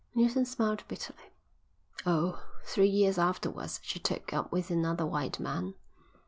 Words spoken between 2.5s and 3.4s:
three years